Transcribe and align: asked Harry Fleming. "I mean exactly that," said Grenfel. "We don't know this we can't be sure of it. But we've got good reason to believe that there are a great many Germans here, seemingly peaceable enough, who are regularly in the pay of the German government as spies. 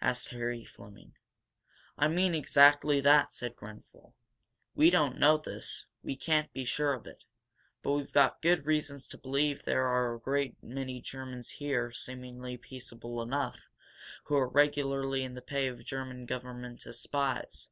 asked 0.00 0.28
Harry 0.28 0.64
Fleming. 0.64 1.16
"I 1.98 2.06
mean 2.06 2.32
exactly 2.32 3.00
that," 3.00 3.34
said 3.34 3.56
Grenfel. 3.56 4.14
"We 4.76 4.88
don't 4.88 5.18
know 5.18 5.36
this 5.36 5.86
we 6.00 6.14
can't 6.14 6.52
be 6.52 6.64
sure 6.64 6.92
of 6.92 7.08
it. 7.08 7.24
But 7.82 7.92
we've 7.94 8.12
got 8.12 8.40
good 8.40 8.66
reason 8.66 9.00
to 9.00 9.18
believe 9.18 9.56
that 9.56 9.64
there 9.66 9.88
are 9.88 10.14
a 10.14 10.20
great 10.20 10.62
many 10.62 11.00
Germans 11.00 11.50
here, 11.50 11.90
seemingly 11.90 12.56
peaceable 12.56 13.20
enough, 13.20 13.68
who 14.26 14.36
are 14.36 14.46
regularly 14.48 15.24
in 15.24 15.34
the 15.34 15.42
pay 15.42 15.66
of 15.66 15.76
the 15.78 15.82
German 15.82 16.24
government 16.24 16.86
as 16.86 17.00
spies. 17.00 17.68